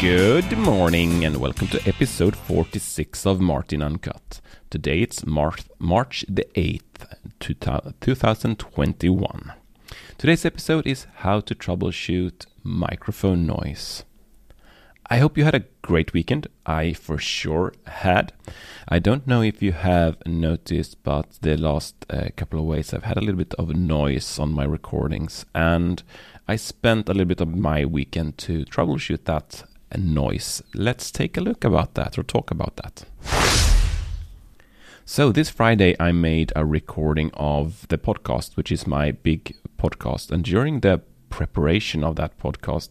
[0.00, 4.40] Good morning and welcome to episode 46 of Martin Uncut.
[4.70, 9.52] Today it's March, March the 8th, 2021.
[10.16, 14.04] Today's episode is how to troubleshoot microphone noise.
[15.08, 16.48] I hope you had a great weekend.
[16.64, 18.32] I for sure had.
[18.88, 23.04] I don't know if you have noticed, but the last uh, couple of weeks I've
[23.04, 26.02] had a little bit of noise on my recordings, and
[26.48, 29.62] I spent a little bit of my weekend to troubleshoot that
[29.96, 30.60] noise.
[30.74, 33.04] Let's take a look about that or talk about that.
[35.04, 40.32] So this Friday I made a recording of the podcast, which is my big podcast,
[40.32, 41.02] and during the
[41.36, 42.90] preparation of that podcast,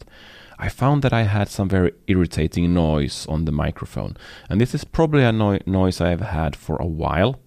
[0.60, 4.16] I found that I had some very irritating noise on the microphone.
[4.50, 7.40] And this is probably a no- noise I have had for a while.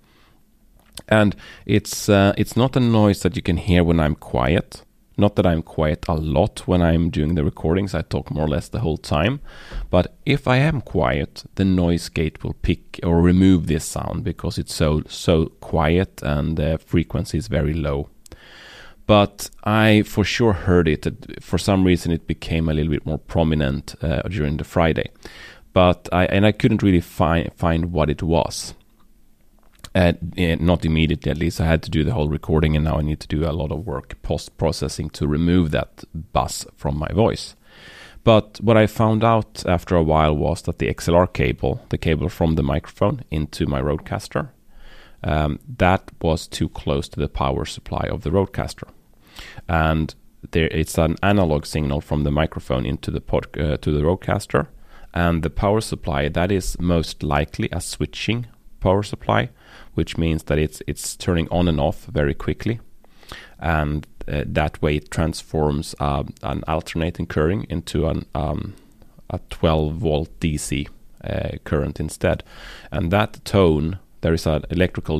[1.08, 4.82] And it's uh, it's not a noise that you can hear when I'm quiet.
[5.16, 8.48] Not that I'm quiet a lot when I'm doing the recordings, I talk more or
[8.48, 9.40] less the whole time.
[9.90, 14.58] But if I am quiet, the noise gate will pick or remove this sound because
[14.58, 18.08] it's so so quiet and the frequency is very low.
[19.08, 21.42] But I for sure heard it.
[21.42, 25.10] For some reason, it became a little bit more prominent uh, during the Friday.
[25.72, 28.74] But I and I couldn't really find find what it was.
[29.94, 31.58] Uh, not immediately, at least.
[31.58, 33.72] I had to do the whole recording, and now I need to do a lot
[33.72, 37.56] of work post processing to remove that buzz from my voice.
[38.24, 42.28] But what I found out after a while was that the XLR cable, the cable
[42.28, 44.50] from the microphone into my Rodecaster,
[45.24, 48.88] um, that was too close to the power supply of the Rodecaster,
[49.68, 50.14] and
[50.50, 54.68] there it's an analog signal from the microphone into the pod, uh, to the Rodecaster,
[55.12, 58.46] and the power supply that is most likely a switching
[58.80, 59.50] power supply
[59.98, 62.78] which means that it's it's turning on and off very quickly,
[63.58, 68.74] and uh, that way it transforms uh, an alternating current into an um,
[69.28, 70.88] a 12 volt DC
[71.24, 72.44] uh, current instead,
[72.92, 75.18] and that tone there is an electrical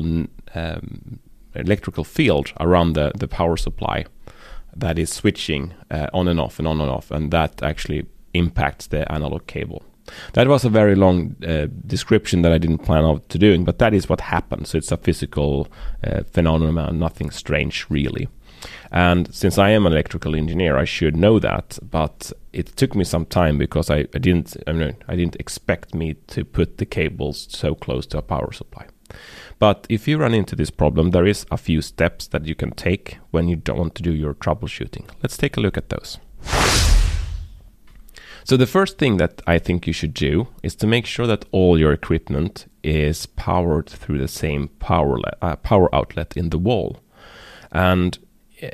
[0.55, 1.19] um,
[1.55, 4.05] electrical field around the the power supply
[4.75, 8.87] that is switching uh, on and off and on and off, and that actually impacts
[8.87, 9.83] the analog cable.
[10.33, 13.79] That was a very long uh, description that I didn't plan out to doing, but
[13.79, 14.67] that is what happened.
[14.67, 15.67] So it's a physical
[16.03, 18.27] uh, phenomenon, nothing strange really.
[18.91, 21.79] And since I am an electrical engineer, I should know that.
[21.81, 25.93] But it took me some time because I, I didn't I, mean, I didn't expect
[25.93, 28.87] me to put the cables so close to a power supply.
[29.59, 32.71] But if you run into this problem, there is a few steps that you can
[32.71, 35.09] take when you don't want to do your troubleshooting.
[35.21, 36.17] Let's take a look at those.
[38.45, 41.45] So the first thing that I think you should do is to make sure that
[41.51, 46.97] all your equipment is powered through the same power uh, power outlet in the wall.
[47.71, 48.17] And
[48.63, 48.69] uh,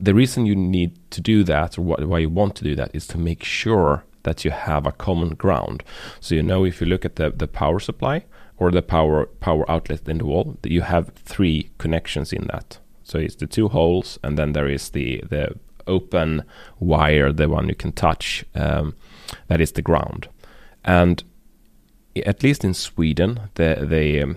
[0.00, 3.06] the reason you need to do that, or why you want to do that, is
[3.08, 5.82] to make sure that you have a common ground.
[6.20, 8.24] So you know if you look at the, the power supply
[8.62, 12.78] or the power power outlet in the wall, you have three connections in that.
[13.02, 15.54] So it's the two holes, and then there is the the
[15.86, 16.44] open
[16.78, 18.94] wire, the one you can touch, um,
[19.48, 20.28] that is the ground.
[20.84, 21.24] And
[22.24, 24.36] at least in Sweden, the the um,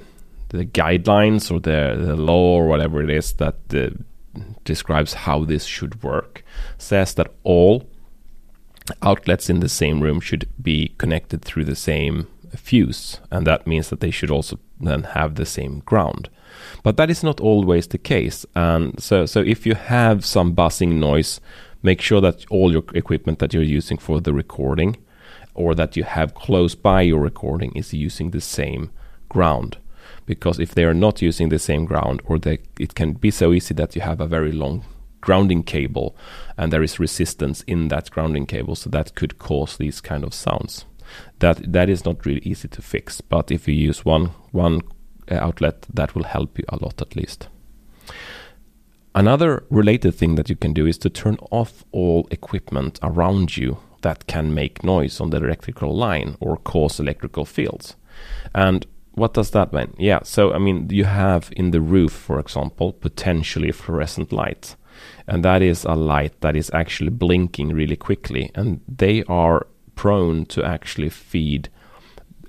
[0.49, 3.89] the guidelines or the, the law or whatever it is that uh,
[4.63, 6.43] describes how this should work
[6.77, 7.83] says that all
[9.01, 13.89] outlets in the same room should be connected through the same fuse, and that means
[13.89, 16.29] that they should also then have the same ground.
[16.83, 18.45] But that is not always the case.
[18.55, 21.41] And so, so if you have some buzzing noise,
[21.83, 24.97] make sure that all your equipment that you're using for the recording
[25.53, 28.91] or that you have close by your recording is using the same
[29.29, 29.77] ground.
[30.25, 33.53] Because if they are not using the same ground, or they, it can be so
[33.53, 34.83] easy that you have a very long
[35.21, 36.15] grounding cable
[36.57, 40.33] and there is resistance in that grounding cable, so that could cause these kind of
[40.33, 40.85] sounds.
[41.39, 44.81] That that is not really easy to fix, but if you use one one
[45.31, 47.49] uh, outlet, that will help you a lot at least.
[49.13, 53.77] Another related thing that you can do is to turn off all equipment around you
[54.01, 57.95] that can make noise on the electrical line or cause electrical fields.
[58.53, 59.93] And what does that mean?
[59.97, 64.75] Yeah, so I mean, you have in the roof, for example, potentially fluorescent light.
[65.27, 68.51] And that is a light that is actually blinking really quickly.
[68.53, 69.65] And they are
[69.95, 71.69] prone to actually feed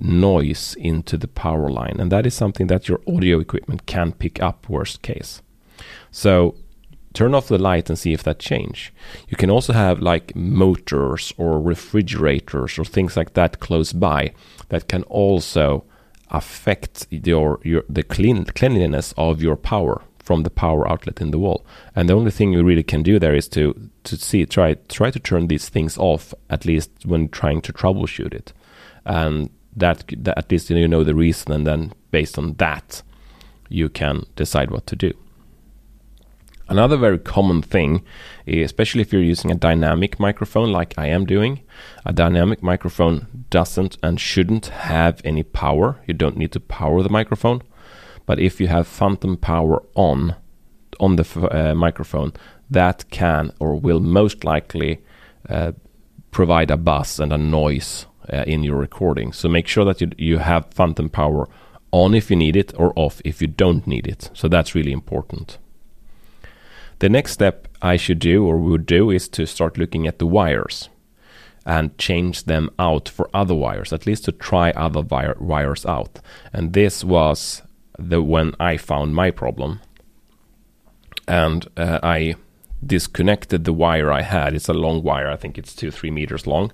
[0.00, 1.96] noise into the power line.
[1.98, 5.42] And that is something that your audio equipment can pick up, worst case.
[6.10, 6.56] So
[7.14, 8.92] turn off the light and see if that change.
[9.28, 14.32] You can also have like motors or refrigerators or things like that close by
[14.68, 15.84] that can also
[16.30, 21.38] affect your, your the clean, cleanliness of your power from the power outlet in the
[21.38, 21.64] wall.
[21.94, 25.10] And the only thing you really can do there is to to see try try
[25.10, 28.52] to turn these things off at least when trying to troubleshoot it,
[29.04, 33.02] and that, that at least you know the reason, and then based on that,
[33.68, 35.12] you can decide what to do.
[36.68, 38.04] Another very common thing,
[38.48, 41.60] especially if you're using a dynamic microphone like I am doing,
[42.04, 46.00] a dynamic microphone doesn't and shouldn't have any power.
[46.08, 47.62] You don't need to power the microphone.
[48.26, 50.34] But if you have phantom power on
[50.98, 52.32] on the uh, microphone,
[52.70, 55.02] that can or will most likely
[55.48, 55.72] uh,
[56.30, 59.32] provide a buzz and a noise uh, in your recording.
[59.32, 61.48] So make sure that you you have phantom power
[61.92, 64.30] on if you need it or off if you don't need it.
[64.34, 65.58] So that's really important.
[66.98, 70.26] The next step I should do or would do is to start looking at the
[70.26, 70.88] wires
[71.66, 76.20] and change them out for other wires, at least to try other wire, wires out.
[76.52, 77.62] And this was
[77.98, 79.80] the when I found my problem.
[81.28, 82.36] And uh, I
[82.84, 84.54] disconnected the wire I had.
[84.54, 86.72] It's a long wire, I think it's two, three meters long,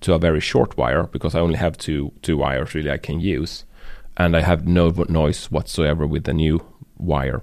[0.00, 3.20] to a very short wire because I only have two two wires really I can
[3.20, 3.64] use.
[4.16, 6.60] And I have no noise whatsoever with the new
[6.98, 7.42] wire.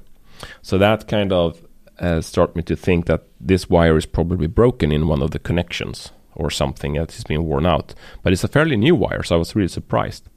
[0.61, 1.65] So that kind of
[1.99, 5.39] uh, start me to think that this wire is probably broken in one of the
[5.39, 7.95] connections or something that has been worn out.
[8.21, 10.29] But it's a fairly new wire, so I was really surprised.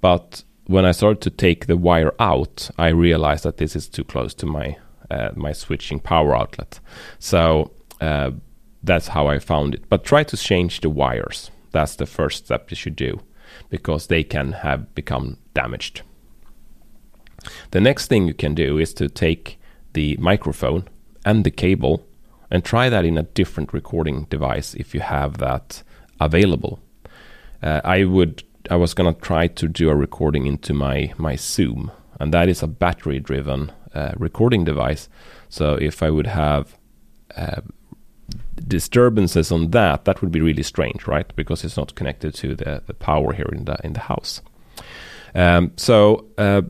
[0.00, 4.04] But when I started to take the wire out, I realized that this is too
[4.04, 4.76] close to my
[5.10, 6.80] uh, my switching power outlet.
[7.18, 7.70] So
[8.00, 8.32] uh,
[8.82, 9.88] that's how I found it.
[9.88, 11.50] But try to change the wires.
[11.70, 13.20] That's the first step you should do
[13.70, 16.02] because they can have become damaged.
[17.70, 19.58] The next thing you can do is to take
[19.92, 20.88] the microphone
[21.24, 22.04] and the cable
[22.50, 25.82] and try that in a different recording device if you have that
[26.20, 26.80] available.
[27.62, 31.90] Uh, I would I was gonna try to do a recording into my my Zoom,
[32.20, 35.08] and that is a battery driven uh, recording device.
[35.48, 36.76] So if I would have
[37.36, 37.60] uh,
[38.68, 41.34] disturbances on that, that would be really strange, right?
[41.36, 44.42] Because it's not connected to the, the power here in the in the house.
[45.34, 46.62] Um, so uh,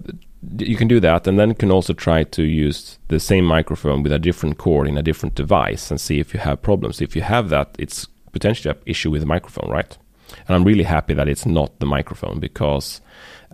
[0.59, 4.03] you can do that and then you can also try to use the same microphone
[4.03, 7.17] with a different cord in a different device and see if you have problems if
[7.17, 9.99] you have that it's potentially an issue with the microphone right
[10.47, 13.01] and i'm really happy that it's not the microphone because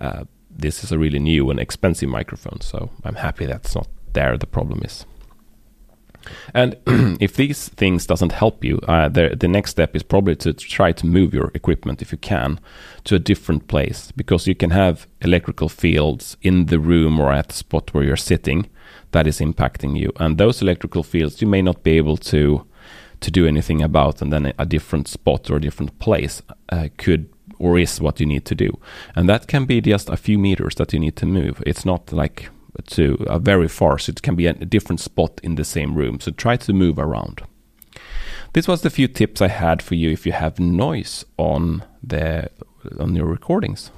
[0.00, 4.36] uh, this is a really new and expensive microphone so i'm happy that's not there
[4.36, 5.06] the problem is.
[6.54, 6.76] And
[7.20, 10.92] if these things doesn't help you, uh, the the next step is probably to try
[10.92, 12.60] to move your equipment if you can
[13.04, 17.48] to a different place because you can have electrical fields in the room or at
[17.48, 18.68] the spot where you're sitting
[19.10, 22.64] that is impacting you, and those electrical fields you may not be able to
[23.22, 27.28] to do anything about, and then a different spot or a different place uh, could
[27.58, 28.78] or is what you need to do,
[29.14, 31.62] and that can be just a few meters that you need to move.
[31.66, 32.50] It's not like
[32.86, 36.20] to a very far, so it can be a different spot in the same room.
[36.20, 37.42] So try to move around.
[38.52, 42.50] This was the few tips I had for you if you have noise on the
[42.98, 43.90] on your recordings.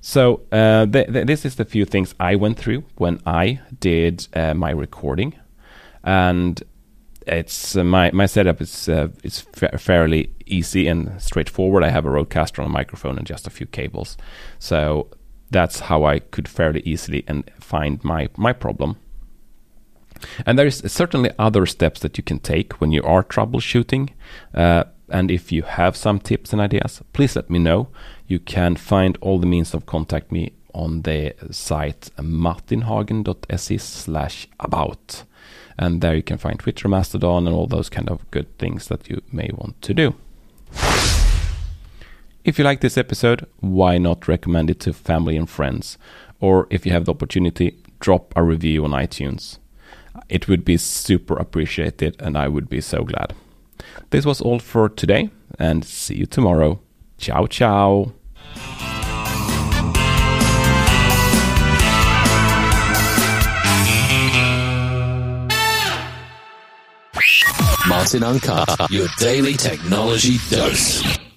[0.00, 4.26] So uh, th th this is the few things I went through when I did
[4.34, 5.34] uh, my recording,
[6.02, 6.62] and
[7.26, 11.84] it's uh, my my setup is uh, is fa fairly easy and straightforward.
[11.84, 14.16] I have a Rodecaster on a microphone and just a few cables,
[14.58, 15.08] so
[15.50, 18.96] that's how I could fairly easily and find my my problem.
[20.46, 24.10] And there is certainly other steps that you can take when you are troubleshooting.
[24.54, 27.88] Uh, and if you have some tips and ideas, please let me know.
[28.26, 35.24] You can find all the means of contact me on the site martinhagen.se slash about.
[35.78, 39.08] And there you can find Twitter, Mastodon, and all those kind of good things that
[39.08, 40.14] you may want to do.
[42.44, 45.96] If you like this episode, why not recommend it to family and friends?
[46.40, 49.58] Or if you have the opportunity, drop a review on iTunes.
[50.28, 53.34] It would be super appreciated and I would be so glad.
[54.10, 56.80] This was all for today and see you tomorrow.
[57.18, 58.12] Ciao, ciao.
[68.12, 71.31] Martin Uncut, your daily technology dose.